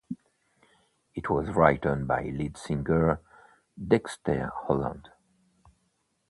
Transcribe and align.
It 1.13 1.29
was 1.29 1.49
written 1.51 2.07
by 2.07 2.23
lead 2.23 2.57
singer 2.57 3.19
Dexter 3.87 4.51
Holland. 4.63 5.09